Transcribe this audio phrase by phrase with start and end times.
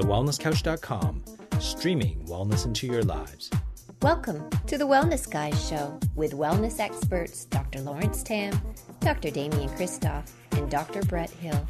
[0.00, 1.22] TheWellnessCouch.com,
[1.60, 3.50] streaming wellness into your lives.
[4.00, 7.82] Welcome to the Wellness Guys Show with wellness experts Dr.
[7.82, 8.58] Lawrence Tam,
[9.00, 9.30] Dr.
[9.30, 11.02] Damian Kristof, and Dr.
[11.02, 11.68] Brett Hill.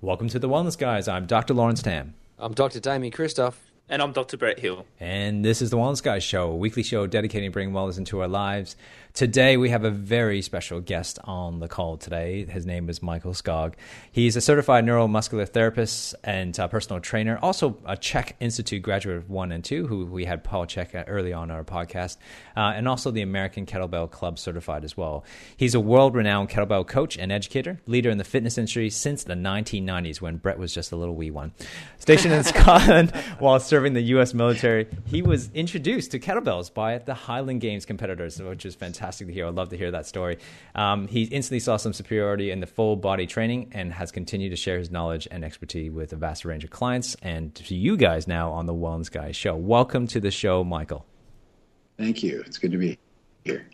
[0.00, 1.08] Welcome to the Wellness Guys.
[1.08, 1.54] I'm Dr.
[1.54, 2.14] Lawrence Tam.
[2.38, 2.78] I'm Dr.
[2.78, 3.54] Damian Kristof.
[3.90, 4.36] And I'm Dr.
[4.36, 4.84] Brett Hill.
[5.00, 8.28] And this is the Wellness Guys Show, a weekly show dedicating bringing wellness into our
[8.28, 8.76] lives.
[9.14, 12.44] Today, we have a very special guest on the call today.
[12.44, 13.74] His name is Michael Skogg.
[14.12, 19.50] He's a certified neuromuscular therapist and personal trainer, also a CHEK Institute graduate of one
[19.50, 22.18] and two, who we had Paul Chek early on our podcast,
[22.56, 25.24] uh, and also the American Kettlebell Club certified as well.
[25.56, 29.34] He's a world renowned kettlebell coach and educator, leader in the fitness industry since the
[29.34, 31.52] 1990s when Brett was just a little wee one.
[31.98, 34.34] Stationed in Scotland while serving the U.S.
[34.34, 39.26] military, he was introduced to kettlebells by the Highland Games competitors, which is fantastic fantastic
[39.28, 39.46] to hear.
[39.46, 40.38] I'd love to hear that story.
[40.74, 44.56] Um, he instantly saw some superiority in the full body training and has continued to
[44.56, 48.26] share his knowledge and expertise with a vast range of clients and to you guys
[48.26, 49.54] now on the Wellness Guys show.
[49.56, 51.06] Welcome to the show, Michael.
[51.96, 52.42] Thank you.
[52.46, 52.98] It's good to be
[53.44, 53.68] here.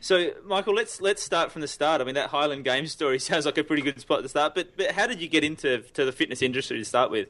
[0.00, 2.00] So, Michael, let's let's start from the start.
[2.00, 4.54] I mean, that Highland Games story sounds like a pretty good spot to start.
[4.54, 7.28] But but how did you get into to the fitness industry to start with?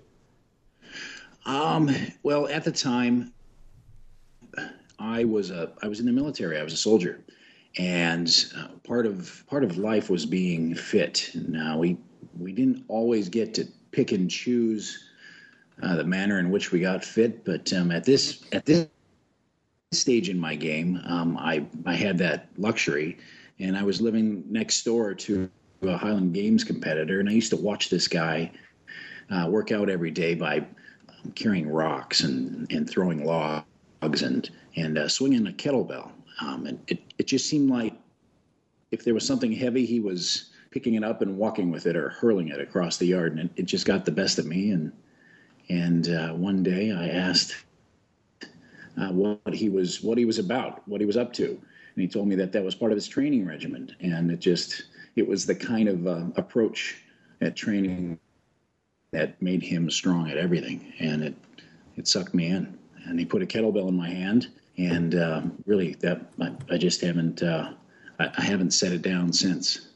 [1.44, 1.90] Um,
[2.22, 3.32] well, at the time,
[4.98, 6.58] I was a I was in the military.
[6.58, 7.20] I was a soldier,
[7.78, 11.30] and uh, part of part of life was being fit.
[11.34, 11.98] Now we
[12.38, 15.10] we didn't always get to pick and choose
[15.82, 18.86] uh, the manner in which we got fit, but um, at this at this
[19.90, 23.18] stage in my game, um, I I had that luxury,
[23.58, 25.50] and I was living next door to
[25.82, 28.52] a Highland Games competitor, and I used to watch this guy
[29.30, 30.64] uh, work out every day by
[31.34, 36.10] carrying rocks and and throwing logs and and uh, swinging a kettlebell.
[36.40, 37.94] Um, and it, it just seemed like
[38.90, 42.08] if there was something heavy, he was picking it up and walking with it or
[42.08, 43.32] hurling it across the yard.
[43.32, 44.70] And it, it just got the best of me.
[44.70, 44.92] And,
[45.68, 47.54] and uh, one day I asked
[49.00, 51.46] uh, what he was, what he was about, what he was up to.
[51.46, 53.94] And he told me that that was part of his training regimen.
[54.00, 54.84] And it just,
[55.14, 56.96] it was the kind of uh, approach
[57.40, 58.18] at training
[59.12, 60.92] that made him strong at everything.
[60.98, 61.34] And it,
[61.96, 62.78] it sucked me in.
[63.04, 67.00] And he put a kettlebell in my hand and uh, really that I, I just
[67.02, 67.72] haven't uh,
[68.18, 69.88] I, I, haven't set it down since.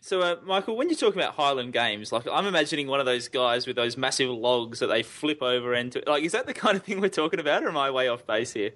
[0.00, 3.28] So, uh, Michael, when you're talking about Highland Games, like I'm imagining one of those
[3.28, 6.02] guys with those massive logs that they flip over into.
[6.06, 8.26] Like, is that the kind of thing we're talking about, or am I way off
[8.26, 8.70] base here?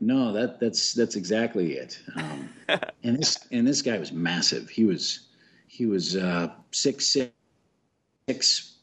[0.00, 2.00] No, that that's that's exactly it.
[2.16, 2.48] Um,
[3.04, 4.68] and this and this guy was massive.
[4.68, 5.28] He was
[5.68, 7.32] he was uh, six six
[8.32, 8.76] six,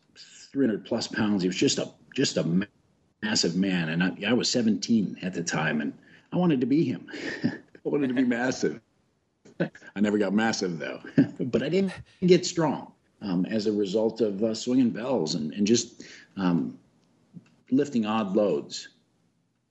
[0.52, 1.42] three hundred plus pounds.
[1.42, 2.68] He was just a just a
[3.24, 5.94] massive man, and I, I was 17 at the time, and
[6.32, 7.08] I wanted to be him.
[7.44, 7.50] I
[7.84, 8.80] wanted to be massive.
[9.60, 11.02] I never got massive though,
[11.40, 11.94] but I didn't
[12.26, 16.04] get strong um, as a result of uh, swinging bells and, and just
[16.38, 16.78] um,
[17.72, 18.90] lifting odd loads.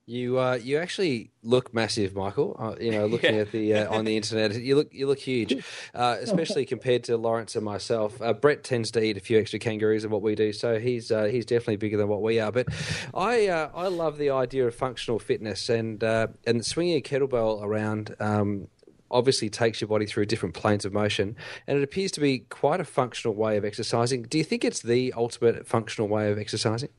[0.08, 2.56] You uh, you actually look massive, Michael.
[2.58, 3.42] Uh, you know, looking yeah.
[3.42, 5.62] at the uh, on the internet, you look you look huge,
[5.94, 8.20] uh, especially compared to Lawrence and myself.
[8.22, 11.12] Uh, Brett tends to eat a few extra kangaroos than what we do, so he's
[11.12, 12.50] uh, he's definitely bigger than what we are.
[12.50, 12.68] But
[13.12, 18.16] I I love the idea of functional fitness and and swinging a kettlebell around.
[18.18, 18.68] Um,
[19.10, 21.34] obviously takes your body through different planes of motion
[21.66, 24.82] and it appears to be quite a functional way of exercising do you think it's
[24.82, 26.90] the ultimate functional way of exercising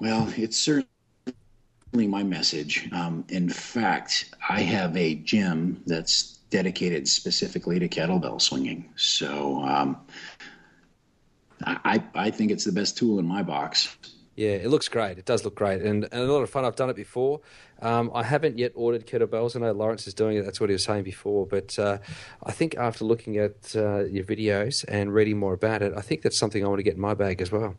[0.00, 0.88] well it's certainly
[2.04, 2.88] my message.
[2.92, 8.90] Um, in fact, I have a gym that's dedicated specifically to kettlebell swinging.
[8.96, 9.96] So um,
[11.64, 13.96] I, I think it's the best tool in my box.
[14.36, 15.16] Yeah, it looks great.
[15.16, 16.66] It does look great, and, and a lot of fun.
[16.66, 17.40] I've done it before.
[17.80, 19.56] Um, I haven't yet ordered kettlebells.
[19.56, 20.44] I know Lawrence is doing it.
[20.44, 21.46] That's what he was saying before.
[21.46, 21.98] But uh,
[22.44, 26.20] I think after looking at uh, your videos and reading more about it, I think
[26.20, 27.76] that's something I want to get in my bag as well.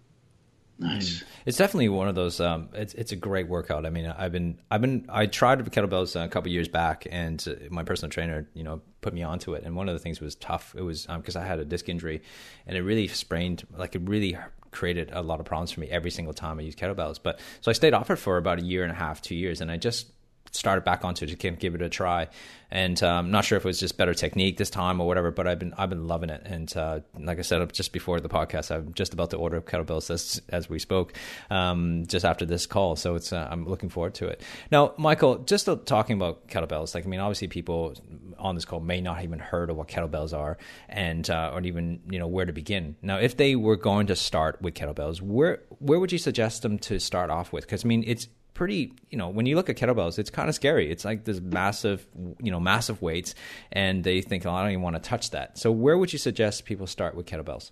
[0.79, 1.19] Nice.
[1.19, 1.23] Mm.
[1.45, 2.39] It's definitely one of those.
[2.39, 3.85] Um, it's it's a great workout.
[3.85, 7.83] I mean, I've been I've been I tried kettlebells a couple years back, and my
[7.83, 9.63] personal trainer, you know, put me onto it.
[9.63, 10.75] And one of the things was tough.
[10.77, 12.21] It was because um, I had a disc injury,
[12.67, 13.65] and it really sprained.
[13.75, 14.37] Like it really
[14.71, 17.19] created a lot of problems for me every single time I used kettlebells.
[17.21, 19.61] But so I stayed off it for about a year and a half, two years,
[19.61, 20.11] and I just
[20.57, 22.27] started back onto it to give it a try.
[22.69, 25.31] And I'm um, not sure if it was just better technique this time or whatever,
[25.31, 26.41] but I've been I've been loving it.
[26.43, 30.09] And uh, like I said just before the podcast, I'm just about to order kettlebells
[30.09, 31.13] as, as we spoke,
[31.49, 32.97] um, just after this call.
[32.97, 34.41] So it's uh, I'm looking forward to it.
[34.69, 37.95] Now, Michael, just talking about kettlebells, like I mean, obviously people
[38.37, 40.57] on this call may not even heard of what kettlebells are,
[40.89, 42.97] and uh, or even you know where to begin.
[43.01, 46.79] Now, if they were going to start with kettlebells, where where would you suggest them
[46.79, 47.65] to start off with?
[47.65, 48.27] Because I mean, it's
[48.57, 50.91] pretty, you know, when you look at kettlebells, it's kind of scary.
[50.91, 52.05] It's like this massive,
[52.41, 53.35] you know, massive weights,
[53.71, 55.57] and they think, oh, I don't even want to touch that.
[55.57, 57.71] So, where would you suggest people start with kettlebells?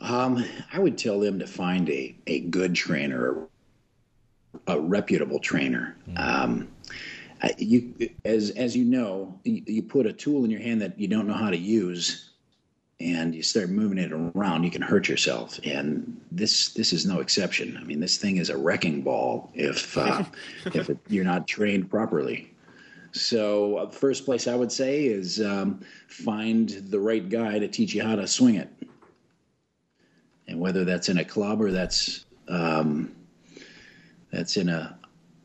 [0.00, 3.46] Um, I would tell them to find a, a good trainer,
[4.66, 5.96] a reputable trainer.
[6.16, 6.68] Um,
[7.56, 7.94] you,
[8.24, 11.28] as as you know, you, you put a tool in your hand that you don't
[11.28, 12.29] know how to use,
[13.00, 15.58] and you start moving it around, you can hurt yourself.
[15.64, 17.76] And this this is no exception.
[17.80, 20.24] I mean, this thing is a wrecking ball if uh,
[20.66, 22.52] if it, you're not trained properly.
[23.12, 27.94] So, uh, first place I would say is um, find the right guy to teach
[27.94, 28.68] you how to swing it,
[30.46, 33.12] and whether that's in a club or that's um,
[34.30, 34.99] that's in a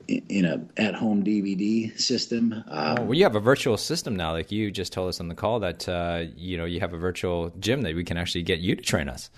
[0.07, 2.53] in a at home DVD system.
[2.67, 4.31] Um, oh, well, you have a virtual system now.
[4.31, 6.97] Like you just told us on the call that uh, you know you have a
[6.97, 9.29] virtual gym that we can actually get you to train us.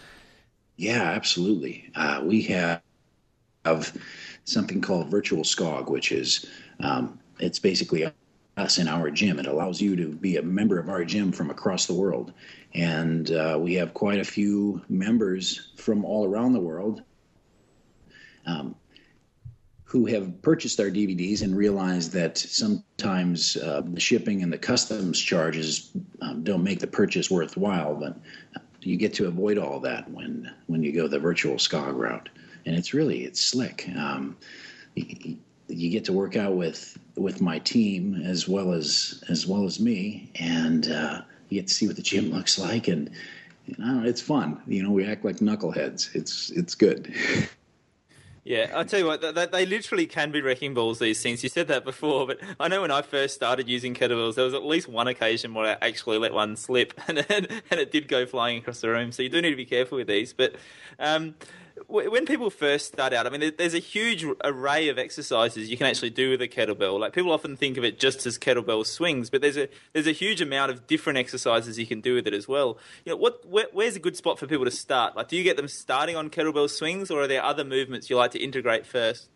[0.78, 1.90] Yeah, absolutely.
[1.96, 2.82] Uh, we have,
[3.66, 3.98] have
[4.46, 6.46] something called Virtual Skogg, which is
[6.80, 8.12] um, it's basically
[8.58, 9.40] us in our gym.
[9.40, 12.34] It allows you to be a member of our gym from across the world,
[12.74, 17.02] and uh, we have quite a few members from all around the world.
[18.46, 18.76] Um,
[19.88, 25.18] who have purchased our DVDs and realized that sometimes uh, the shipping and the customs
[25.18, 25.92] charges
[26.22, 28.18] um, don't make the purchase worthwhile, but
[28.82, 32.28] you get to avoid all that when when you go the virtual Skogg route,
[32.66, 33.90] and it's really it's slick.
[33.96, 34.36] Um,
[34.96, 35.38] you,
[35.70, 39.80] you get to work out with with my team as well as as well as
[39.80, 43.10] me, and uh, you get to see what the gym looks like, and
[43.66, 44.62] you know, it's fun.
[44.68, 46.14] You know, we act like knuckleheads.
[46.14, 47.14] It's it's good.
[48.48, 51.44] Yeah, I'll tell you what, they, they, literally can be wrecking balls, these things.
[51.44, 54.54] You said that before, but I know when I first started using kettlebells, there was
[54.54, 58.08] at least one occasion where I actually let one slip and, and, and it did
[58.08, 59.12] go flying across the room.
[59.12, 60.32] So you do need to be careful with these.
[60.32, 60.56] But
[60.98, 61.36] um,
[61.90, 65.88] when people first start out, I mean, there's a huge array of exercises you can
[65.88, 67.00] actually do with a kettlebell.
[67.00, 70.12] Like people often think of it just as kettlebell swings, but there's a there's a
[70.12, 72.78] huge amount of different exercises you can do with it as well.
[73.06, 75.16] You know, what where, where's a good spot for people to start?
[75.16, 78.18] Like, do you get them starting on kettlebell swings, or are there other movements you
[78.18, 79.30] like to integrate first?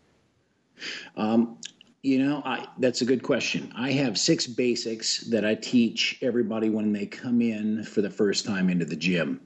[1.16, 1.58] Um,
[2.02, 3.72] you know, I, that's a good question.
[3.76, 8.44] I have six basics that I teach everybody when they come in for the first
[8.44, 9.40] time into the gym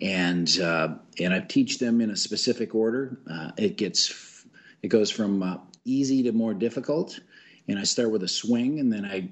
[0.00, 3.18] and uh, and I teach them in a specific order.
[3.30, 4.44] Uh, it gets
[4.82, 7.20] it goes from uh, easy to more difficult,
[7.68, 9.30] and I start with a swing, and then I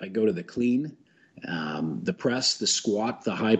[0.00, 0.96] I go to the clean,
[1.48, 3.56] um, the press, the squat, the high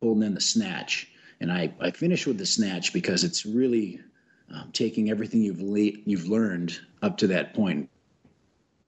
[0.00, 1.08] pull, and then the snatch.
[1.40, 4.00] And I, I finish with the snatch because it's really
[4.52, 7.88] um, taking everything you've le- you've learned up to that point,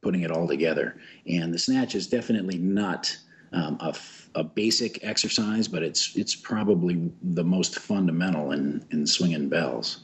[0.02, 0.96] putting it all together.
[1.26, 3.16] And the snatch is definitely not
[3.52, 3.94] um, a,
[4.34, 10.00] a, basic exercise, but it's it's probably the most fundamental in in swinging bells.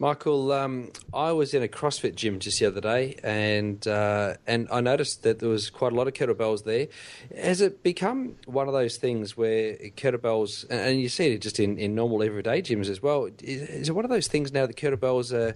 [0.00, 4.66] Michael, um, I was in a CrossFit gym just the other day, and uh, and
[4.72, 6.88] I noticed that there was quite a lot of kettlebells there.
[7.36, 11.76] Has it become one of those things where kettlebells, and you see it just in,
[11.76, 13.28] in normal everyday gyms as well?
[13.42, 15.54] Is, is it one of those things now that kettlebells are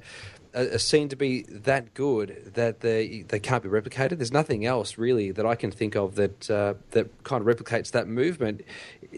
[0.54, 4.18] are seen to be that good that they they can't be replicated.
[4.18, 7.90] There's nothing else really that I can think of that uh, that kind of replicates
[7.92, 8.62] that movement.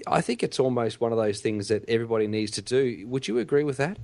[0.07, 3.07] I think it's almost one of those things that everybody needs to do.
[3.07, 3.99] Would you agree with that?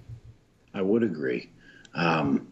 [0.74, 1.50] I would agree.
[1.94, 2.48] Um,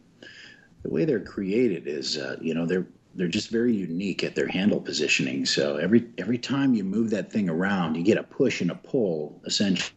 [0.82, 4.46] the way they're created is, uh, you know, they're they're just very unique at their
[4.46, 5.44] handle positioning.
[5.46, 8.76] So every every time you move that thing around, you get a push and a
[8.76, 9.90] pull essentially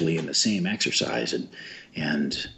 [0.00, 1.48] in the same exercise, and
[1.96, 2.48] and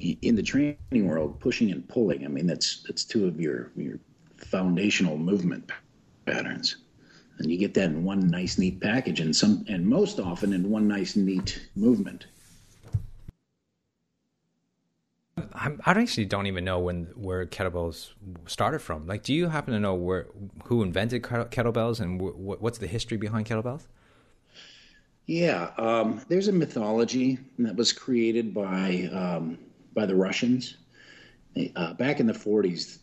[0.00, 3.98] in the training world, pushing and pulling, I mean, that's that's two of your your
[4.36, 5.70] foundational movement
[6.26, 6.76] patterns,
[7.38, 10.70] and you get that in one nice neat package, and some and most often in
[10.70, 12.26] one nice neat movement.
[15.54, 18.10] I actually don't even know when where kettlebells
[18.46, 19.06] started from.
[19.06, 20.28] Like, do you happen to know where
[20.64, 23.86] who invented kettlebells and what's the history behind kettlebells?
[25.26, 29.58] Yeah, um, there's a mythology that was created by um,
[29.96, 30.76] by the Russians.
[31.74, 32.98] Uh, back in the 40s,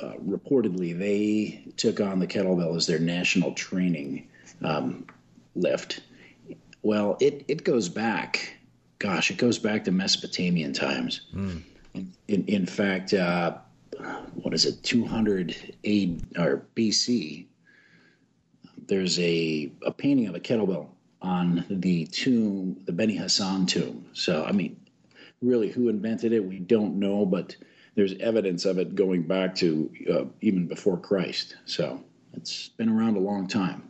[0.00, 4.28] uh, reportedly, they took on the kettlebell as their national training
[4.62, 5.06] um,
[5.56, 6.00] lift.
[6.82, 8.54] Well, it, it goes back,
[8.98, 11.22] gosh, it goes back to Mesopotamian times.
[11.34, 11.62] Mm.
[11.94, 13.56] In, in, in, fact, uh,
[14.34, 17.46] what is it, 200 A or BC,
[18.86, 20.88] there's a, a painting of a kettlebell
[21.22, 24.04] on the tomb, the Beni Hassan tomb.
[24.12, 24.76] So, I mean,
[25.42, 27.56] really who invented it, we don't know, but
[27.94, 31.56] there's evidence of it going back to uh, even before Christ.
[31.64, 32.02] So
[32.34, 33.88] it's been around a long time.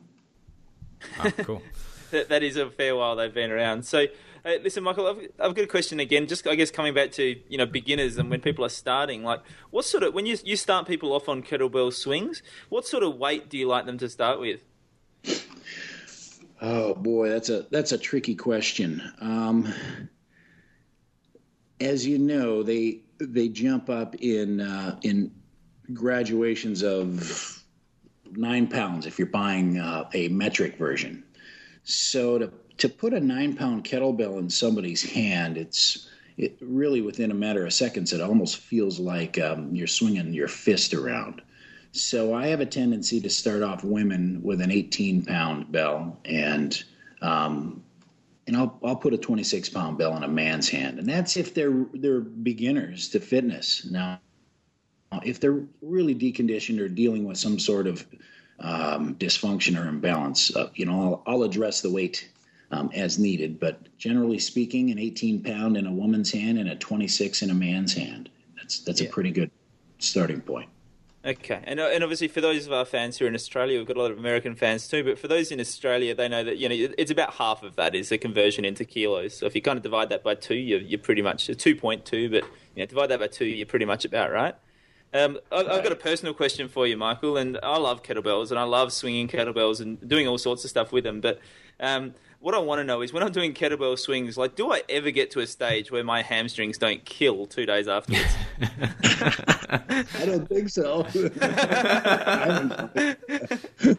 [1.19, 1.63] Oh, cool.
[2.11, 3.85] that, that is a fair while they've been around.
[3.85, 4.07] So,
[4.45, 6.27] uh, listen, Michael, I've, I've got a question again.
[6.27, 9.43] Just I guess coming back to you know beginners and when people are starting, like
[9.71, 13.17] what sort of when you you start people off on kettlebell swings, what sort of
[13.17, 14.61] weight do you like them to start with?
[16.61, 19.03] Oh boy, that's a that's a tricky question.
[19.21, 19.75] Um,
[21.81, 25.31] as you know, they they jump up in uh, in
[25.93, 27.63] graduations of
[28.33, 31.23] nine pounds if you're buying uh, a metric version.
[31.85, 37.31] So to to put a nine pound kettlebell in somebody's hand, it's it really within
[37.31, 38.13] a matter of seconds.
[38.13, 41.41] It almost feels like um, you're swinging your fist around.
[41.93, 46.83] So I have a tendency to start off women with an 18 pound bell, and
[47.23, 47.83] um,
[48.47, 51.55] and I'll I'll put a 26 pound bell in a man's hand, and that's if
[51.55, 53.85] they're they're beginners to fitness.
[53.85, 54.21] Now,
[55.25, 58.07] if they're really deconditioned or dealing with some sort of
[58.61, 62.29] um, dysfunction or imbalance, uh, you know, I'll, I'll address the weight
[62.71, 63.61] um, as needed.
[63.61, 67.55] But generally speaking, an 18 pound in a woman's hand and a 26 in a
[67.55, 68.29] man's hand.
[68.57, 69.09] That's that's yeah.
[69.09, 69.51] a pretty good
[69.99, 70.69] starting point.
[71.27, 73.87] Okay, and uh, and obviously for those of our fans who are in Australia, we've
[73.89, 75.03] got a lot of American fans too.
[75.03, 77.97] But for those in Australia, they know that you know it's about half of that
[77.97, 79.37] is the conversion into kilos.
[79.37, 82.05] So if you kind of divide that by two, you're, you're pretty much two point
[82.05, 82.31] two.
[82.31, 82.45] But
[82.77, 84.55] you know, divide that by two, you're pretty much about right.
[85.13, 88.61] Um, I've, I've got a personal question for you, Michael, and I love kettlebells and
[88.61, 91.21] I love swinging kettlebells and doing all sorts of stuff with them.
[91.21, 91.41] But
[91.81, 94.83] um, what I want to know is when I'm doing kettlebell swings, like, do I
[94.89, 98.35] ever get to a stage where my hamstrings don't kill two days afterwards?
[98.61, 101.07] I don't think so.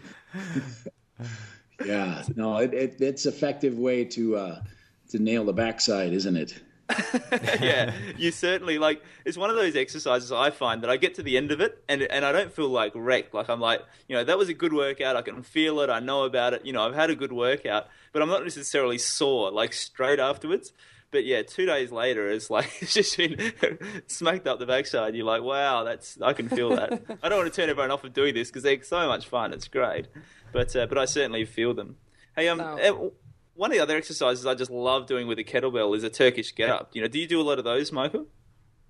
[1.86, 4.62] yeah, no, it, it, it's effective way to uh,
[5.10, 6.60] to nail the backside, isn't it?
[7.62, 9.04] yeah, you certainly like.
[9.26, 11.84] It's one of those exercises I find that I get to the end of it
[11.90, 13.34] and and I don't feel like wrecked.
[13.34, 15.16] Like I'm like, you know, that was a good workout.
[15.16, 15.90] I can feel it.
[15.90, 16.66] I know about it.
[16.66, 20.72] You know, I've had a good workout, but I'm not necessarily sore like straight afterwards.
[21.12, 23.38] But yeah, two days later, it's like it's just been
[24.08, 25.14] smacked up the backside.
[25.16, 27.20] You're like, wow, that's I can feel that.
[27.22, 29.52] I don't want to turn everyone off of doing this because they're so much fun.
[29.52, 30.08] It's great,
[30.54, 31.98] but uh, but I certainly feel them.
[32.36, 33.14] Hey, um, no
[33.58, 36.54] one of the other exercises I just love doing with a kettlebell is a Turkish
[36.54, 36.92] get up.
[36.94, 38.28] You know, do you do a lot of those, Michael?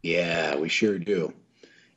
[0.03, 1.33] Yeah, we sure do.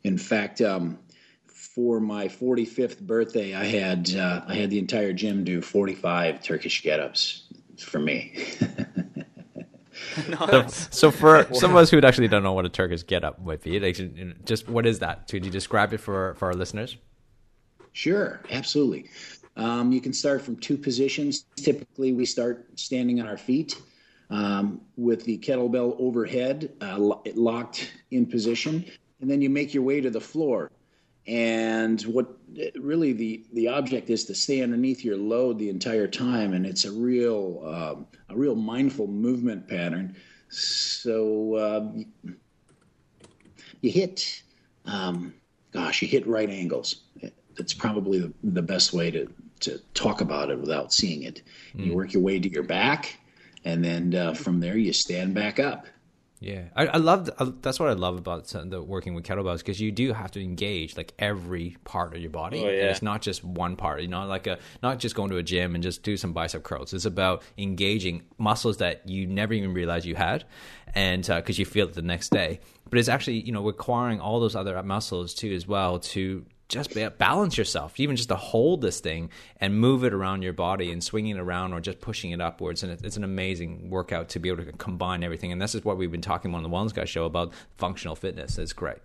[0.05, 0.99] In fact, um,
[1.47, 6.83] for my 45th birthday, I had uh, I had the entire gym do 45 Turkish
[6.83, 7.45] get-ups
[7.79, 8.33] for me.
[10.29, 10.89] nice.
[10.91, 13.63] so, so, for some of us who actually don't know what a Turkish get-up might
[13.63, 13.99] be, like,
[14.45, 15.29] just what is that?
[15.29, 16.97] Could you describe it for for our listeners?
[17.93, 19.11] Sure, absolutely.
[19.57, 21.45] Um, you can start from two positions.
[21.57, 23.81] Typically, we start standing on our feet
[24.31, 26.97] um, with the kettlebell overhead, uh,
[27.35, 28.85] locked in position,
[29.21, 30.71] and then you make your way to the floor.
[31.27, 32.29] And what
[32.77, 36.85] really the the object is to stay underneath your load the entire time, and it's
[36.85, 40.17] a real um, a real mindful movement pattern.
[40.49, 42.33] So uh,
[43.83, 44.43] you hit,
[44.87, 45.35] um,
[45.73, 47.03] gosh, you hit right angles
[47.61, 51.43] that's probably the, the best way to, to talk about it without seeing it.
[51.77, 51.87] Mm.
[51.87, 53.19] You work your way to your back,
[53.65, 55.87] and then uh, from there you stand back up.
[56.41, 57.29] Yeah, I, I love
[57.61, 60.97] that's what I love about the working with kettlebells because you do have to engage
[60.97, 62.65] like every part of your body.
[62.65, 62.91] Oh, yeah.
[62.91, 64.01] it's not just one part.
[64.01, 66.63] You know, like a not just going to a gym and just do some bicep
[66.63, 66.95] curls.
[66.95, 70.45] It's about engaging muscles that you never even realized you had,
[70.95, 72.61] and because uh, you feel it the next day.
[72.89, 76.97] But it's actually you know requiring all those other muscles too as well to just
[77.19, 81.05] balance yourself, even just to hold this thing and move it around your body and
[81.05, 82.83] swinging it around or just pushing it upwards.
[82.83, 85.53] And it's an amazing workout to be able to combine everything.
[85.53, 88.57] And this is what we've been talking on the Wellness Guy show about functional fitness.
[88.57, 88.99] It's great.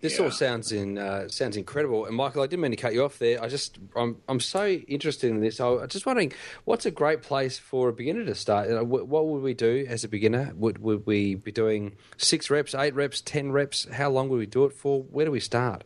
[0.00, 0.24] This yeah.
[0.26, 2.04] all sounds in uh, sounds incredible.
[2.04, 3.42] And Michael, I didn't mean to cut you off there.
[3.42, 5.60] I just I'm I'm so interested in this.
[5.60, 8.70] I was just wondering, what's a great place for a beginner to start?
[8.70, 10.52] Uh, what would we do as a beginner?
[10.56, 13.86] Would would we be doing six reps, eight reps, ten reps?
[13.90, 15.04] How long would we do it for?
[15.04, 15.84] Where do we start?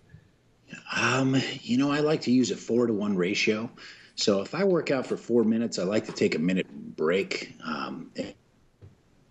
[0.94, 3.70] Um, you know, I like to use a four to one ratio.
[4.14, 7.54] So if I work out for four minutes, I like to take a minute break.
[7.64, 8.36] Um, it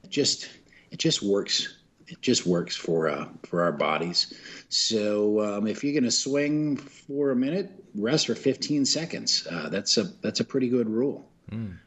[0.10, 0.50] just
[0.92, 1.76] it just works.
[2.08, 4.34] It just works for uh, for our bodies.
[4.70, 9.46] So um, if you're going to swing for a minute, rest for 15 seconds.
[9.50, 11.30] Uh, that's a that's a pretty good rule.
[11.52, 11.78] Mm.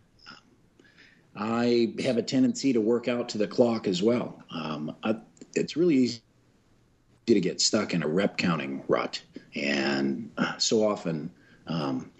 [1.34, 4.42] I have a tendency to work out to the clock as well.
[4.50, 5.16] Um, I,
[5.54, 6.20] it's really easy
[7.34, 9.22] to get stuck in a rep counting rut.
[9.54, 11.30] And uh, so often,
[11.66, 12.10] um,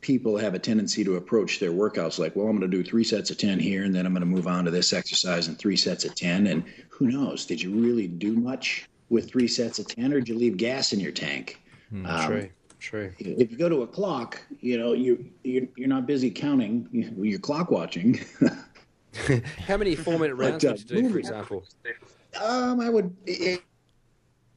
[0.00, 3.04] people have a tendency to approach their workouts like, well, I'm going to do three
[3.04, 5.58] sets of 10 here, and then I'm going to move on to this exercise and
[5.58, 6.48] three sets of 10.
[6.48, 7.46] And who knows?
[7.46, 10.92] Did you really do much with three sets of 10, or did you leave gas
[10.92, 11.60] in your tank?
[11.92, 12.50] Mm, um,
[12.82, 13.12] True.
[13.20, 16.88] If you go to a clock, you know you you're, you're not busy counting.
[17.16, 18.20] You're clock watching.
[19.66, 21.64] How many four minute rounds But, uh, would you do, for example?
[22.42, 23.14] Um, I would.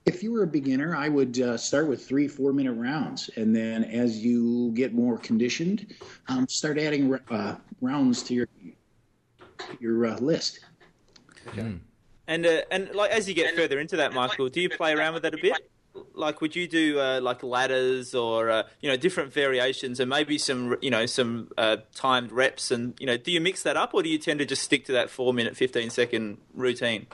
[0.06, 3.56] If you were a beginner, I would uh, start with three, four minute rounds, and
[3.56, 5.94] then as you get more conditioned,
[6.28, 8.48] um, start adding uh, rounds to your
[9.80, 10.60] your uh, list.
[12.28, 15.16] And uh, and like as you get further into that, Michael, do you play around
[15.16, 15.70] with that a bit?
[16.14, 20.38] Like, would you do uh, like ladders or uh, you know different variations, and maybe
[20.38, 21.50] some you know some
[21.96, 24.46] timed reps, and you know, do you mix that up, or do you tend to
[24.46, 27.08] just stick to that four minute, fifteen second routine?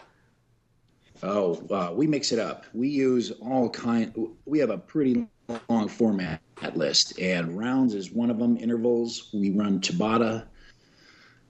[1.23, 2.65] Oh, uh, we mix it up.
[2.73, 4.13] We use all kind.
[4.45, 5.27] We have a pretty
[5.69, 6.41] long format
[6.73, 8.57] list, and rounds is one of them.
[8.57, 9.29] Intervals.
[9.33, 10.45] We run Tabata.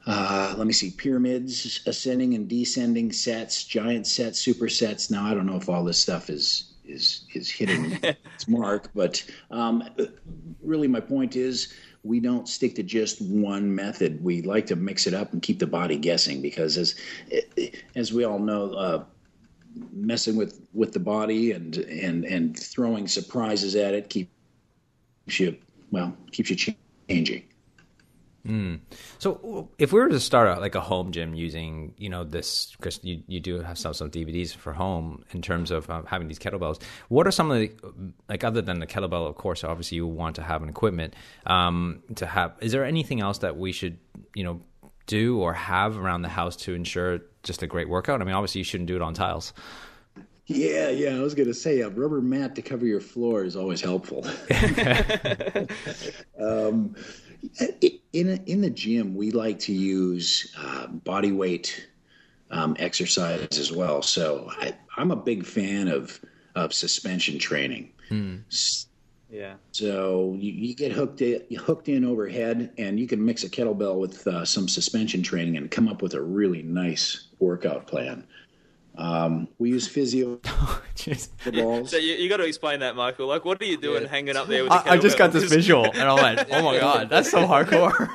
[0.05, 0.91] Uh, let me see.
[0.91, 5.09] Pyramids, ascending and descending sets, giant sets, supersets.
[5.09, 9.23] Now I don't know if all this stuff is is is hitting its mark, but
[9.51, 9.83] um,
[10.61, 11.73] really my point is
[12.03, 14.21] we don't stick to just one method.
[14.23, 16.95] We like to mix it up and keep the body guessing because as
[17.95, 18.73] as we all know.
[18.73, 19.03] Uh,
[19.91, 24.29] messing with with the body and and and throwing surprises at it keeps
[25.39, 25.55] you
[25.91, 26.75] well keeps you ch-
[27.09, 27.43] changing
[29.19, 32.75] So if we were to start out like a home gym using, you know, this,
[32.81, 36.27] Chris, you, you do have some, some DVDs for home in terms of uh, having
[36.27, 36.81] these kettlebells.
[37.09, 37.71] What are some of the,
[38.29, 42.01] like other than the kettlebell, of course, obviously you want to have an equipment um,
[42.15, 43.99] to have, is there anything else that we should,
[44.33, 44.61] you know,
[45.05, 48.21] do or have around the house to ensure just a great workout?
[48.21, 49.53] I mean, obviously you shouldn't do it on tiles.
[50.48, 53.55] yeah yeah i was going to say a rubber mat to cover your floor is
[53.55, 54.25] always helpful
[56.39, 56.95] um,
[58.12, 61.88] in a, in the gym we like to use uh, body weight
[62.50, 66.19] um, exercise as well so I, i'm a big fan of
[66.55, 67.93] of suspension training
[69.31, 69.55] Yeah.
[69.71, 73.97] So you, you get hooked in, hooked in overhead, and you can mix a kettlebell
[73.97, 78.27] with uh, some suspension training and come up with a really nice workout plan.
[78.97, 80.35] Um, we use physio
[80.95, 81.29] Jeez.
[81.53, 81.91] balls.
[81.91, 83.27] So you, you got to explain that, Michael.
[83.27, 84.09] Like, what are you doing Yeah.
[84.09, 84.73] hanging up there with?
[84.73, 87.47] The I, I just got this visual and I went, oh my God, that's so
[87.47, 88.09] hardcore.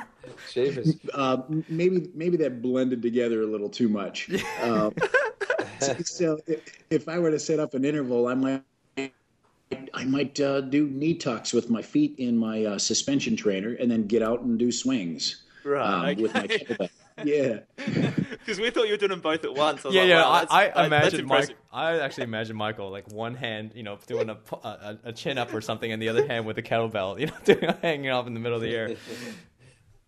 [0.53, 0.95] Jeepers.
[1.13, 4.29] Uh, maybe maybe that blended together a little too much.
[4.61, 4.93] Um,
[5.79, 6.61] so, so if,
[6.91, 8.63] if I were to set up an interval, I might
[9.93, 13.89] I might uh, do knee tucks with my feet in my uh, suspension trainer, and
[13.91, 16.89] then get out and do swings Right, um, with my kettlebell.
[17.23, 17.59] Yeah.
[18.47, 19.85] Because we thought you were doing them both at once.
[19.85, 20.21] I Yeah, like, yeah.
[20.21, 21.27] wow, I, that's- I that- that's imagine.
[21.27, 21.57] Mike.
[21.73, 25.53] I actually imagine Michael like one hand, you know, doing a, a a chin up
[25.53, 28.33] or something, and the other hand with a kettlebell, you know, doing hanging off in
[28.33, 28.95] the middle of the air.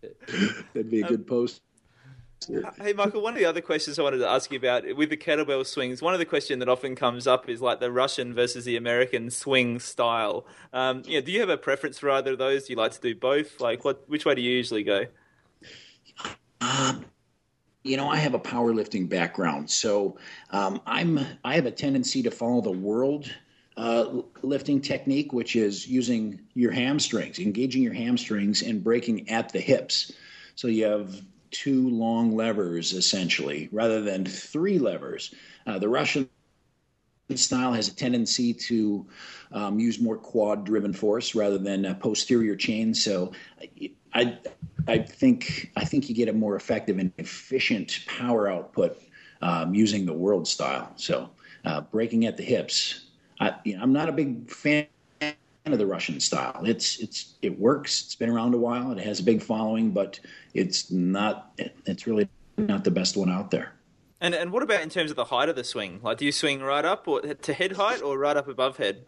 [0.72, 1.60] That'd be a good post.
[2.48, 5.16] Hey, Michael, one of the other questions I wanted to ask you about with the
[5.16, 8.64] kettlebell swings, one of the questions that often comes up is like the Russian versus
[8.64, 10.46] the American swing style.
[10.72, 12.66] Um, you know, do you have a preference for either of those?
[12.66, 13.60] Do you like to do both?
[13.60, 14.08] Like, what?
[14.08, 15.04] Which way do you usually go?
[16.62, 17.04] Um,
[17.84, 20.16] you know, I have a powerlifting background, so
[20.50, 23.30] um, I'm I have a tendency to follow the world
[23.76, 29.60] uh, lifting technique, which is using your hamstrings, engaging your hamstrings, and breaking at the
[29.60, 30.12] hips.
[30.54, 35.34] So you have two long levers essentially, rather than three levers.
[35.66, 36.28] Uh, the Russian
[37.34, 39.06] style has a tendency to
[39.52, 42.94] um, use more quad-driven force rather than a posterior chain.
[42.94, 43.32] So,
[44.12, 44.38] I,
[44.88, 49.00] I think I think you get a more effective and efficient power output
[49.40, 50.92] um, using the world style.
[50.96, 51.30] So,
[51.64, 53.06] uh, breaking at the hips.
[53.38, 54.86] I, you know, I'm not a big fan
[55.72, 56.62] of the Russian style.
[56.64, 58.02] It's it's it works.
[58.02, 58.92] It's been around a while.
[58.92, 60.20] It has a big following, but
[60.54, 61.52] it's not.
[61.86, 63.72] It's really not the best one out there.
[64.20, 66.00] And and what about in terms of the height of the swing?
[66.02, 69.06] Like, do you swing right up or to head height or right up above head?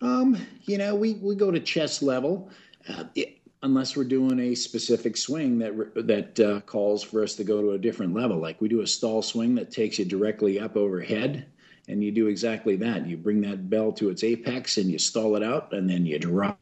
[0.00, 2.50] Um, you know, we, we go to chest level,
[2.88, 7.44] uh, it, unless we're doing a specific swing that that uh, calls for us to
[7.44, 8.38] go to a different level.
[8.38, 11.46] Like we do a stall swing that takes you directly up overhead,
[11.88, 13.06] and you do exactly that.
[13.06, 16.18] You bring that bell to its apex and you stall it out, and then you
[16.18, 16.58] drop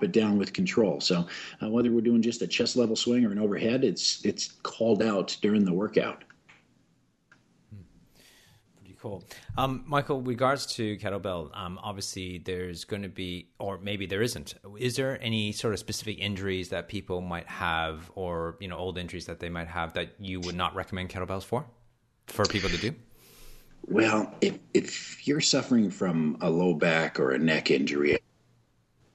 [0.00, 1.00] it down with control.
[1.00, 1.26] So
[1.62, 5.02] uh, whether we're doing just a chest level swing or an overhead, it's it's called
[5.02, 6.24] out during the workout.
[8.76, 9.24] Pretty cool.
[9.56, 14.54] Um, Michael, regards to kettlebell, um, obviously there's going to be, or maybe there isn't.
[14.78, 18.98] Is there any sort of specific injuries that people might have, or you know, old
[18.98, 21.66] injuries that they might have that you would not recommend kettlebells for,
[22.28, 22.94] for people to do?
[23.86, 28.18] Well, if if you're suffering from a low back or a neck injury,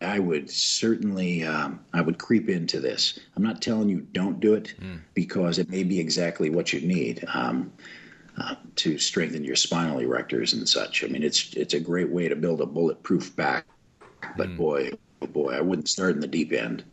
[0.02, 3.20] I would certainly um, I would creep into this.
[3.36, 4.74] I'm not telling you don't do it
[5.14, 7.72] because it may be exactly what you need um,
[8.38, 11.04] uh, to strengthen your spinal erectors and such.
[11.04, 13.66] I mean, it's it's a great way to build a bulletproof back
[14.38, 14.58] but mm.
[14.58, 16.84] boy, oh boy, I wouldn't start in the deep end.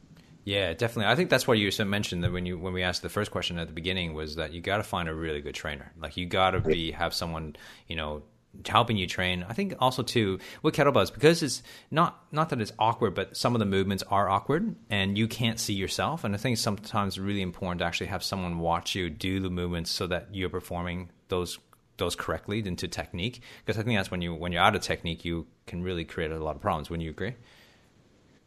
[0.50, 1.12] Yeah, definitely.
[1.12, 3.56] I think that's what you mentioned that when you when we asked the first question
[3.60, 5.92] at the beginning was that you got to find a really good trainer.
[5.96, 7.54] Like you got to be have someone
[7.86, 8.24] you know
[8.66, 9.46] helping you train.
[9.48, 13.54] I think also too with kettlebells because it's not not that it's awkward, but some
[13.54, 16.24] of the movements are awkward and you can't see yourself.
[16.24, 19.92] And I think sometimes really important to actually have someone watch you do the movements
[19.92, 21.60] so that you're performing those
[21.96, 23.40] those correctly into technique.
[23.64, 26.32] Because I think that's when you when you're out of technique, you can really create
[26.32, 26.90] a lot of problems.
[26.90, 27.36] Wouldn't you agree?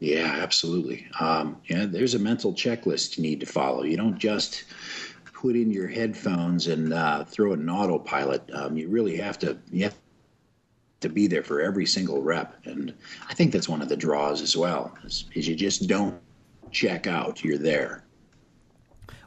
[0.04, 1.06] Yeah, absolutely.
[1.18, 3.84] Um, yeah, there's a mental checklist you need to follow.
[3.84, 4.64] You don't just
[5.32, 8.42] put in your headphones and uh, throw it in autopilot.
[8.52, 9.96] Um, you really have to you have
[11.00, 12.92] to be there for every single rep, and
[13.30, 14.94] I think that's one of the draws as well.
[15.04, 16.20] Is, is you just don't
[16.70, 17.42] check out.
[17.42, 18.04] You're there.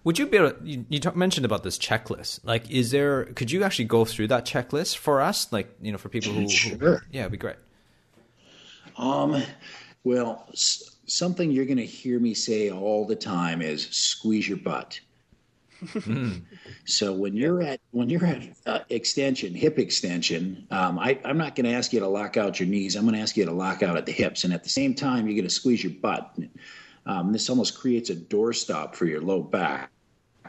[0.03, 0.51] Would you be able?
[0.51, 2.41] To, you, you talk, mentioned about this checklist.
[2.43, 3.25] Like, is there?
[3.25, 5.51] Could you actually go through that checklist for us?
[5.51, 6.77] Like, you know, for people who, sure.
[6.77, 7.57] Who, yeah, it'd be great.
[8.95, 9.43] Um,
[10.07, 14.57] well, s- something you're going to hear me say all the time is squeeze your
[14.57, 14.99] butt.
[16.85, 21.53] So when you're at when you're at uh, extension, hip extension, um, I, am not
[21.53, 22.95] going to ask you to lock out your knees.
[22.95, 24.95] I'm going to ask you to lock out at the hips, and at the same
[24.95, 26.35] time, you're going to squeeze your butt.
[27.05, 29.91] Um, this almost creates a doorstop for your low back,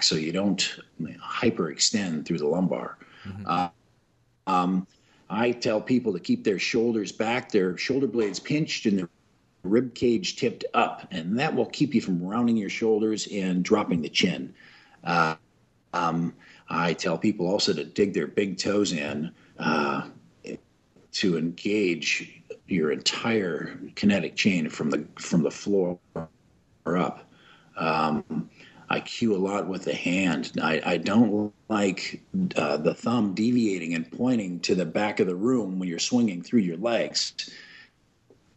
[0.01, 2.99] so you don't hyperextend through the lumbar.
[3.27, 3.45] Mm-hmm.
[3.47, 3.69] Uh,
[4.47, 4.87] um,
[5.29, 9.09] I tell people to keep their shoulders back, their shoulder blades pinched, and their
[9.63, 14.03] rib cage tipped up, and that will keep you from rounding your shoulders and dropping
[14.03, 14.55] the chin.
[15.05, 15.37] Uh,
[15.93, 16.35] um,
[16.69, 20.09] I tell people also to dig their big toes in uh,
[21.13, 25.99] to engage your entire kinetic chain from the from the floor
[26.87, 27.25] up.
[27.77, 28.51] Um,
[28.91, 30.53] I cue a lot with the hand.
[30.63, 32.23] I, I don't like
[32.57, 36.43] uh, the thumb deviating and pointing to the back of the room when you're swinging
[36.43, 37.51] through your legs.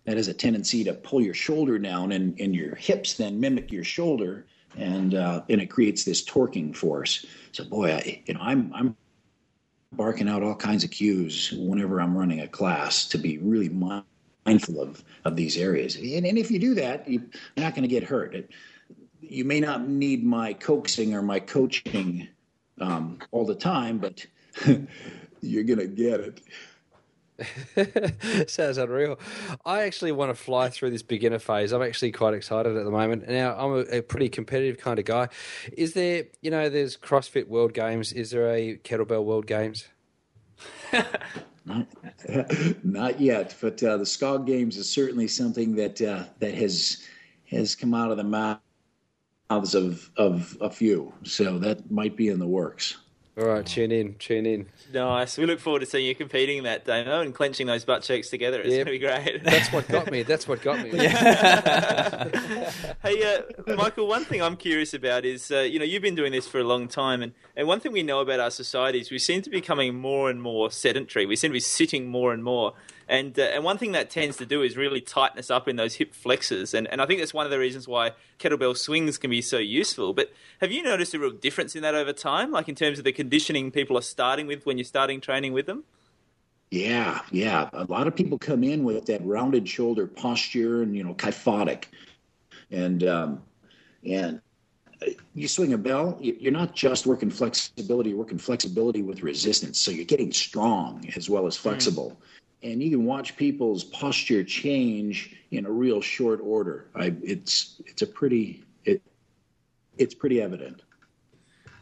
[0.06, 3.72] That has a tendency to pull your shoulder down, and, and your hips then mimic
[3.72, 7.26] your shoulder, and uh, and it creates this torquing force.
[7.52, 8.98] So boy, I, you know, I'm I'm
[9.94, 14.82] barking out all kinds of cues whenever I'm running a class to be really mindful
[14.82, 15.96] of of these areas.
[15.96, 17.24] And, and if you do that, you're
[17.58, 18.34] not going to get hurt.
[18.34, 18.50] It,
[19.22, 22.28] you may not need my coaxing or my coaching
[22.80, 24.26] um, all the time, but
[25.42, 26.42] you're going to get it.
[28.48, 29.20] Sounds unreal.
[29.66, 31.72] I actually want to fly through this beginner phase.
[31.72, 33.28] I'm actually quite excited at the moment.
[33.28, 35.30] Now, I'm a, a, pretty competitive kind of guy.
[35.74, 38.12] Is there, you know, there's CrossFit World Games.
[38.14, 39.88] Is there a Kettlebell World Games?
[41.66, 41.88] not,
[42.84, 47.06] not yet, but uh, the Skogg Games is certainly something that uh, that has
[47.50, 51.14] has come out of the mouths of of a few.
[51.24, 52.98] So that might be in the works.
[53.42, 54.68] All right, tune in, tune in.
[54.94, 55.36] Nice.
[55.36, 58.62] We look forward to seeing you competing that, Damo, and clenching those butt cheeks together.
[58.62, 58.86] It's yep.
[58.86, 59.44] going to be great.
[59.44, 60.22] That's what got me.
[60.22, 60.90] That's what got me.
[63.02, 63.42] hey, uh,
[63.76, 66.60] Michael, one thing I'm curious about is, uh, you know, you've been doing this for
[66.60, 69.42] a long time, and, and one thing we know about our society is we seem
[69.42, 71.26] to be becoming more and more sedentary.
[71.26, 72.74] We seem to be sitting more and more.
[73.12, 75.76] And uh, and one thing that tends to do is really tighten us up in
[75.76, 76.74] those hip flexors.
[76.74, 79.58] And and I think that's one of the reasons why kettlebell swings can be so
[79.58, 80.14] useful.
[80.14, 83.04] But have you noticed a real difference in that over time, like in terms of
[83.04, 85.84] the conditioning people are starting with when you're starting training with them?
[86.72, 87.70] Yeah, yeah.
[87.74, 91.88] A lot of people come in with that rounded shoulder posture and you know kyphotic,
[92.72, 93.44] and um,
[94.06, 94.40] and
[95.34, 99.82] you swing a bell, you're not just working flexibility, you're working flexibility with resistance.
[99.82, 102.18] So you're getting strong as well as flexible.
[102.64, 106.88] And you can watch people's posture change in a real short order.
[106.96, 109.02] I, it's it's a pretty it
[109.98, 110.82] it's pretty evident.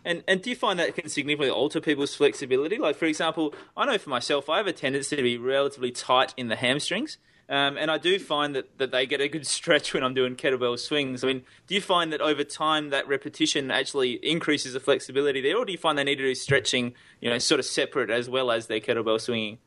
[0.06, 2.78] And and do you find that can significantly alter people's flexibility?
[2.78, 6.34] Like for example, I know for myself, I have a tendency to be relatively tight
[6.38, 7.18] in the hamstrings.
[7.50, 10.36] Um, and I do find that, that they get a good stretch when I'm doing
[10.36, 11.24] kettlebell swings.
[11.24, 15.58] I mean, do you find that over time that repetition actually increases the flexibility there,
[15.58, 18.30] or do you find they need to do stretching, you know, sort of separate as
[18.30, 19.58] well as their kettlebell swinging?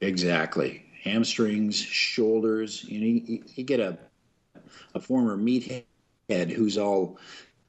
[0.00, 0.84] Exactly.
[1.02, 2.84] Hamstrings, shoulders.
[2.84, 3.98] You know, you, you get a
[4.94, 5.84] a former meathead
[6.50, 7.18] who's all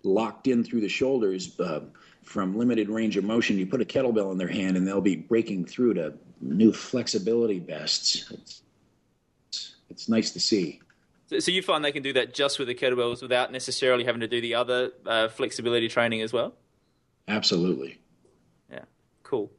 [0.03, 1.81] locked in through the shoulders uh,
[2.23, 3.57] from limited range of motion.
[3.57, 7.59] You put a kettlebell in their hand, and they'll be breaking through to new flexibility
[7.59, 8.31] bests.
[8.31, 8.61] It's,
[9.47, 10.81] it's, it's nice to see.
[11.27, 14.21] So, so, you find they can do that just with the kettlebells without necessarily having
[14.21, 16.53] to do the other uh, flexibility training as well?
[17.27, 17.99] Absolutely.
[18.71, 18.85] Yeah,
[19.23, 19.51] cool.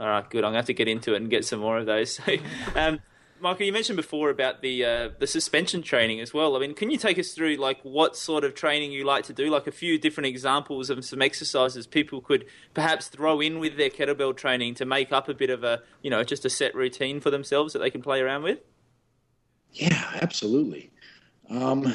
[0.00, 0.38] All right, good.
[0.38, 2.20] I'm going to have to get into it and get some more of those.
[2.26, 2.36] So,
[2.74, 3.00] um,
[3.42, 6.54] Michael, you mentioned before about the uh, the suspension training as well.
[6.54, 9.32] I mean, can you take us through like what sort of training you like to
[9.32, 9.50] do?
[9.50, 13.90] Like a few different examples of some exercises people could perhaps throw in with their
[13.90, 17.20] kettlebell training to make up a bit of a you know just a set routine
[17.20, 18.60] for themselves that they can play around with.
[19.72, 20.92] Yeah, absolutely.
[21.50, 21.92] Um,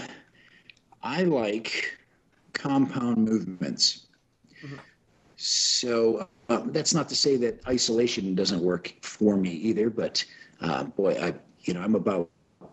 [1.02, 1.98] I like
[2.52, 4.06] compound movements.
[4.62, 4.76] Mm-hmm.
[5.38, 10.26] So uh, that's not to say that isolation doesn't work for me either, but
[10.62, 12.30] uh, boy, I you know I'm about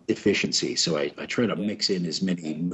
[0.09, 2.71] efficiency, so I, I try to mix in as many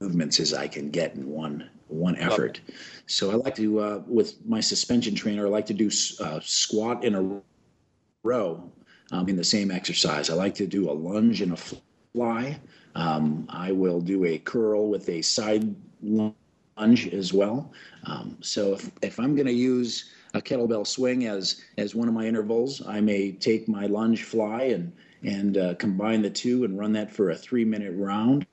[0.00, 2.60] movements as I can get in one one effort.
[3.06, 7.02] So I like to uh, with my suspension trainer, I like to do uh, squat
[7.02, 7.40] in a
[8.22, 8.70] row
[9.10, 10.28] um, in the same exercise.
[10.28, 12.60] I like to do a lunge and a fly.
[12.94, 16.34] Um, I will do a curl with a side lunge
[16.76, 17.72] as well.
[18.06, 22.14] Um, so if, if I'm going to use a kettlebell swing as as one of
[22.14, 26.78] my intervals, I may take my lunge fly and and uh, combine the two and
[26.78, 28.46] run that for a three minute round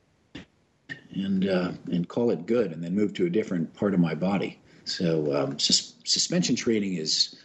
[1.13, 4.15] and uh, and call it good, and then move to a different part of my
[4.15, 4.59] body.
[4.85, 7.35] So um, sus- suspension training is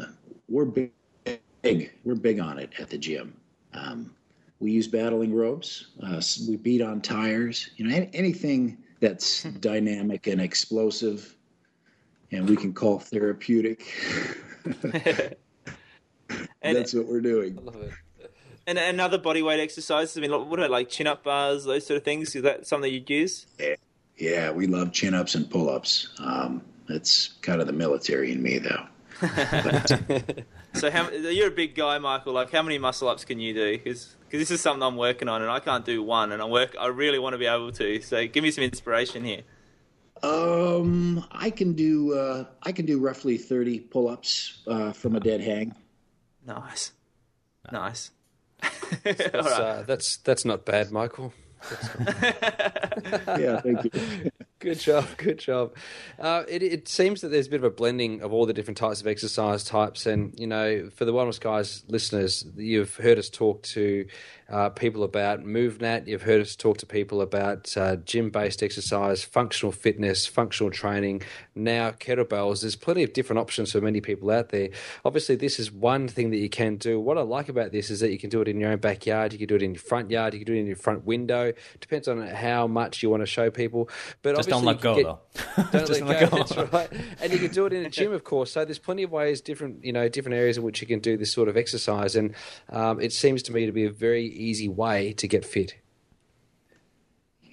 [0.00, 0.06] uh,
[0.48, 3.36] we're big, we're big on it at the gym.
[3.74, 4.14] Um,
[4.60, 5.88] we use battling ropes.
[6.02, 7.70] Uh, we beat on tires.
[7.76, 9.50] You know, anything that's hmm.
[9.58, 11.36] dynamic and explosive,
[12.30, 13.84] and we can call therapeutic.
[16.62, 17.58] that's what we're doing.
[18.66, 20.16] And, and other body weight exercises.
[20.16, 22.34] I mean, what about like chin up bars, those sort of things?
[22.36, 23.46] Is that something you'd use?
[23.58, 23.74] Yeah,
[24.16, 26.08] yeah we love chin ups and pull ups.
[26.20, 28.86] Um, it's kind of the military in me, though.
[30.74, 32.34] so, how, you're a big guy, Michael.
[32.34, 33.78] Like, how many muscle ups can you do?
[33.78, 36.76] Because this is something I'm working on, and I can't do one, and I work.
[36.78, 38.00] I really want to be able to.
[38.00, 39.42] So, give me some inspiration here.
[40.22, 45.40] Um, I can do uh, I can do roughly thirty pull-ups uh, from a dead
[45.40, 45.74] hang.
[46.46, 46.92] Nice,
[47.70, 48.10] nice
[49.02, 49.44] that's, right.
[49.44, 51.32] uh, that's that's not bad, Michael.
[52.12, 54.30] yeah, thank you.
[54.62, 55.74] Good job, good job.
[56.20, 58.78] Uh, it, it, seems that there's a bit of a blending of all the different
[58.78, 63.28] types of exercise types, and you know, for the Wellness Guys listeners, you've heard us
[63.28, 64.06] talk to
[64.48, 66.06] uh, people about MovNat.
[66.06, 71.22] You've heard us talk to people about uh, gym based exercise, functional fitness, functional training,
[71.56, 72.60] now kettlebells.
[72.60, 74.68] There's plenty of different options for many people out there.
[75.04, 77.00] Obviously, this is one thing that you can do.
[77.00, 79.32] What I like about this is that you can do it in your own backyard,
[79.32, 81.04] you can do it in your front yard, you can do it in your front
[81.04, 81.52] window.
[81.80, 83.88] Depends on how much you want to show people.
[84.20, 85.20] But just don't let go, get, though.
[85.72, 86.36] Don't let, let, go.
[86.44, 86.88] That's right.
[87.20, 88.52] And you can do it in a gym, of course.
[88.52, 91.16] So there's plenty of ways, different you know, different areas in which you can do
[91.16, 92.16] this sort of exercise.
[92.16, 92.34] And
[92.70, 95.74] um, it seems to me to be a very easy way to get fit.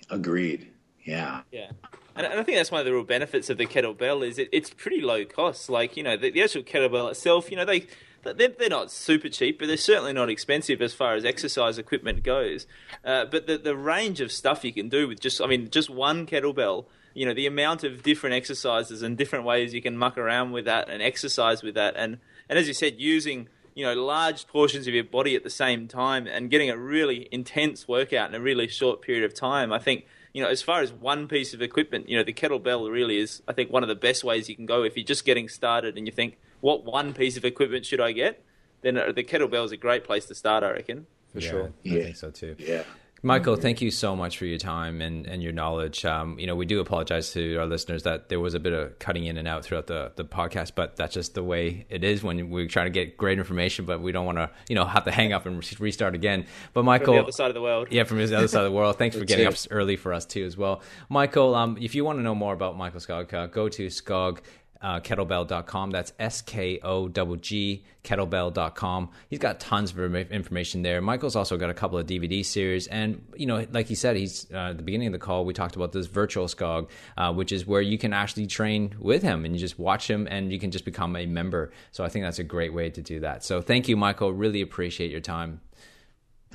[0.10, 0.72] Agreed.
[1.04, 1.42] Yeah.
[1.52, 1.72] Yeah.
[2.16, 4.70] And I think that's one of the real benefits of the kettlebell is it, it's
[4.70, 5.70] pretty low cost.
[5.70, 7.88] Like you know, the, the actual kettlebell itself, you know, they
[8.24, 12.24] they're, they're not super cheap, but they're certainly not expensive as far as exercise equipment
[12.24, 12.68] goes.
[13.04, 15.90] Uh, but the the range of stuff you can do with just, I mean, just
[15.90, 16.86] one kettlebell.
[17.14, 20.66] You know, the amount of different exercises and different ways you can muck around with
[20.66, 24.88] that and exercise with that, and and as you said, using you know large portions
[24.88, 28.40] of your body at the same time and getting a really intense workout in a
[28.40, 29.72] really short period of time.
[29.72, 32.92] I think you know as far as one piece of equipment, you know the kettlebell
[32.92, 35.26] really is I think one of the best ways you can go if you're just
[35.26, 38.44] getting started and you think what one piece of equipment should I get,
[38.82, 40.64] then uh, the kettlebell is a great place to start.
[40.64, 41.74] I reckon for yeah, sure.
[41.84, 42.00] Yeah.
[42.00, 42.56] I think so too.
[42.58, 42.84] Yeah.
[43.22, 46.06] Michael, thank you so much for your time and, and your knowledge.
[46.06, 48.98] Um, you know, we do apologize to our listeners that there was a bit of
[48.98, 52.24] cutting in and out throughout the, the podcast, but that's just the way it is
[52.24, 55.04] when we're trying to get great information, but we don't want to, you know, have
[55.04, 56.46] to hang up and restart again.
[56.74, 58.72] But Michael, from the other side of the world, yeah, from the other side of
[58.72, 58.98] the world.
[58.98, 61.56] Thanks for getting up early for us too, as well, Michael.
[61.56, 64.40] Um, if you want to know more about Michael Skogg, uh, go to Skogg
[64.82, 65.92] uh, kettlebell.com.
[65.92, 69.10] That's S K O G G kettlebell.com.
[69.30, 71.02] He's got tons of information there.
[71.02, 72.88] Michael's also got a couple of DVD series.
[72.88, 75.54] And, you know, like he said, he's uh, at the beginning of the call, we
[75.54, 79.46] talked about this virtual Skogg, uh, which is where you can actually train with him
[79.46, 81.72] and you just watch him and you can just become a member.
[81.92, 83.44] So I think that's a great way to do that.
[83.44, 84.32] So thank you, Michael.
[84.34, 85.62] Really appreciate your time.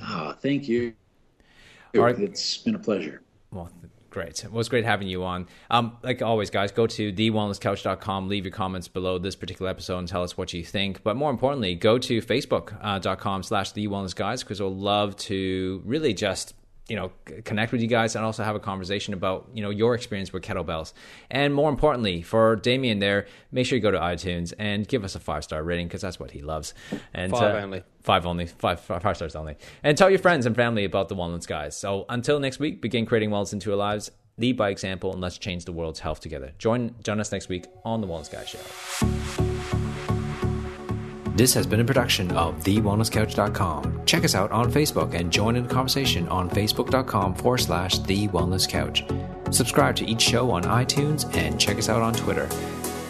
[0.01, 0.93] Oh, thank you.
[1.93, 3.21] It's been a pleasure.
[3.51, 3.69] Well,
[4.15, 4.45] Great.
[4.45, 5.45] Well, it was great having you on.
[5.69, 10.07] Um, like always, guys, go to thewellnesscouch.com, leave your comments below this particular episode and
[10.07, 11.03] tell us what you think.
[11.03, 16.53] But more importantly, go to facebook.com uh, slash thewellnessguys because we'll love to really just
[16.87, 17.11] you know
[17.43, 20.43] connect with you guys and also have a conversation about you know your experience with
[20.43, 20.93] kettlebells.
[21.31, 25.15] And more importantly for damian there make sure you go to itunes and give us
[25.15, 26.73] a five star rating because that's what he loves.
[27.13, 27.83] And five uh, only.
[28.01, 28.45] five only.
[28.45, 29.57] Five, five stars only.
[29.83, 31.75] And tell your friends and family about the wellness guys.
[31.75, 35.37] So until next week begin creating wellness into our lives lead by example and let's
[35.37, 36.51] change the world's health together.
[36.57, 39.54] Join join us next week on the wellness guys show
[41.35, 44.05] this has been a production of TheWellnessCouch.com.
[44.05, 48.29] Check us out on Facebook and join in the conversation on Facebook.com forward slash The
[48.29, 49.03] Wellness Couch.
[49.51, 52.45] Subscribe to each show on iTunes and check us out on Twitter.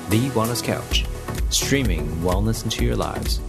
[0.09, 1.05] The Wellness Couch,
[1.51, 3.39] streaming wellness into your lives.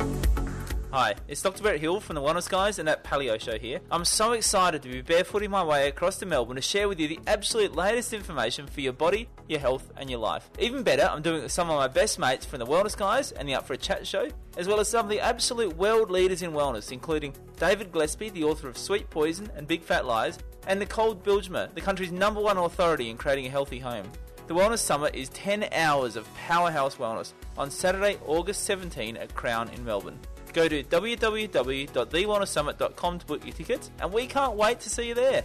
[0.93, 1.63] Hi, it's Dr.
[1.63, 3.81] Brett Hill from the Wellness Guys and that Paleo Show here.
[3.91, 7.07] I'm so excited to be barefooting my way across to Melbourne to share with you
[7.07, 10.49] the absolute latest information for your body, your health, and your life.
[10.59, 13.33] Even better, I'm doing it with some of my best mates from the Wellness Guys
[13.33, 16.11] and the Up for a Chat show, as well as some of the absolute world
[16.11, 20.39] leaders in wellness, including David Gillespie, the author of Sweet Poison and Big Fat Lies,
[20.67, 24.11] and Nicole Bijlsma, the country's number one authority in creating a healthy home.
[24.47, 29.71] The Wellness Summit is 10 hours of powerhouse wellness on Saturday, August 17 at Crown
[29.71, 30.19] in Melbourne.
[30.53, 35.45] Go to www.thewellnesssummit.com to book your tickets, and we can't wait to see you there.